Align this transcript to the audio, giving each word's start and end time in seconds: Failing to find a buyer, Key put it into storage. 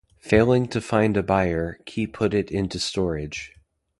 Failing 0.17 0.67
to 0.69 0.81
find 0.81 1.15
a 1.15 1.21
buyer, 1.21 1.77
Key 1.85 2.07
put 2.07 2.33
it 2.33 2.49
into 2.49 2.79
storage. 2.79 3.53